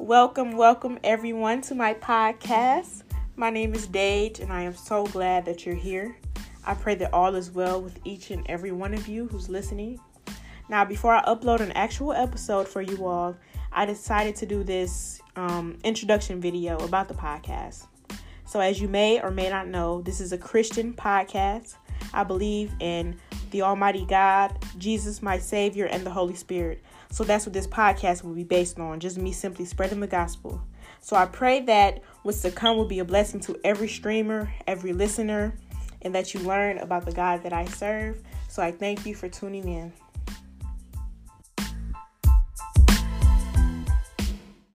Welcome, 0.00 0.52
welcome 0.52 1.00
everyone 1.02 1.60
to 1.62 1.74
my 1.74 1.92
podcast. 1.92 3.02
My 3.34 3.50
name 3.50 3.74
is 3.74 3.88
Dage, 3.88 4.38
and 4.38 4.52
I 4.52 4.62
am 4.62 4.76
so 4.76 5.06
glad 5.06 5.44
that 5.46 5.66
you're 5.66 5.74
here. 5.74 6.16
I 6.64 6.74
pray 6.74 6.94
that 6.94 7.12
all 7.12 7.34
is 7.34 7.50
well 7.50 7.82
with 7.82 7.98
each 8.04 8.30
and 8.30 8.46
every 8.48 8.70
one 8.70 8.94
of 8.94 9.08
you 9.08 9.26
who's 9.26 9.48
listening. 9.48 9.98
Now, 10.68 10.84
before 10.84 11.14
I 11.14 11.24
upload 11.24 11.58
an 11.58 11.72
actual 11.72 12.12
episode 12.12 12.68
for 12.68 12.80
you 12.80 13.06
all, 13.06 13.36
I 13.72 13.86
decided 13.86 14.36
to 14.36 14.46
do 14.46 14.62
this 14.62 15.20
um, 15.34 15.76
introduction 15.82 16.40
video 16.40 16.78
about 16.84 17.08
the 17.08 17.14
podcast. 17.14 17.86
So, 18.46 18.60
as 18.60 18.80
you 18.80 18.86
may 18.86 19.20
or 19.20 19.32
may 19.32 19.50
not 19.50 19.66
know, 19.66 20.00
this 20.02 20.20
is 20.20 20.32
a 20.32 20.38
Christian 20.38 20.94
podcast. 20.94 21.74
I 22.14 22.22
believe 22.22 22.72
in 22.78 23.18
the 23.50 23.62
Almighty 23.62 24.04
God, 24.04 24.56
Jesus, 24.78 25.22
my 25.22 25.38
Savior, 25.38 25.86
and 25.86 26.04
the 26.04 26.10
Holy 26.10 26.34
Spirit. 26.34 26.82
So, 27.10 27.24
that's 27.24 27.46
what 27.46 27.52
this 27.52 27.66
podcast 27.66 28.22
will 28.22 28.34
be 28.34 28.44
based 28.44 28.78
on 28.78 29.00
just 29.00 29.18
me 29.18 29.32
simply 29.32 29.64
spreading 29.64 30.00
the 30.00 30.06
gospel. 30.06 30.60
So, 31.00 31.16
I 31.16 31.26
pray 31.26 31.60
that 31.60 32.02
what's 32.22 32.42
to 32.42 32.50
come 32.50 32.76
will 32.76 32.84
be 32.84 32.98
a 32.98 33.04
blessing 33.04 33.40
to 33.40 33.58
every 33.64 33.88
streamer, 33.88 34.52
every 34.66 34.92
listener, 34.92 35.54
and 36.02 36.14
that 36.14 36.34
you 36.34 36.40
learn 36.40 36.78
about 36.78 37.06
the 37.06 37.12
God 37.12 37.42
that 37.42 37.52
I 37.52 37.64
serve. 37.64 38.22
So, 38.48 38.62
I 38.62 38.72
thank 38.72 39.06
you 39.06 39.14
for 39.14 39.28
tuning 39.28 39.68
in. 39.68 39.92